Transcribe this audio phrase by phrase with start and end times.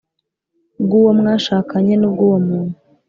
[0.83, 2.77] Bw uwo mwashakanye n ubw uwo muntu